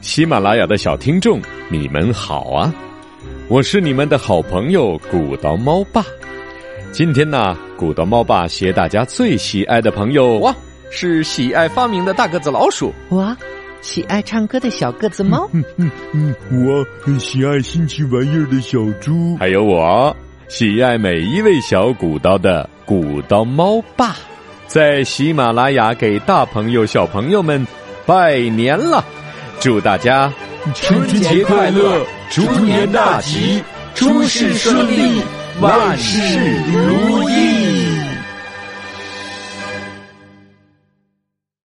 [0.00, 2.72] 喜马拉雅的小听众，你们好啊！
[3.48, 6.04] 我是你们的好朋友古刀猫爸。
[6.92, 10.54] 今天呢，古刀猫爸携大家最喜爱的朋友哇，
[10.90, 12.94] 是喜爱发明的大个子老鼠。
[13.10, 13.36] 哇，
[13.80, 15.48] 喜爱唱歌的小个子猫。
[15.52, 16.34] 嗯嗯嗯，
[16.64, 19.36] 我喜爱新奇玩意儿的小猪。
[19.36, 24.14] 还有我，喜爱每一位小古刀的古刀猫爸，
[24.68, 27.66] 在喜马拉雅给大朋友小朋友们
[28.06, 29.04] 拜年了。
[29.60, 30.32] 祝大家
[30.72, 33.62] 春节快乐，猪年大吉，
[33.94, 35.20] 诸事顺利，
[35.60, 36.18] 万事
[36.72, 36.97] 如意。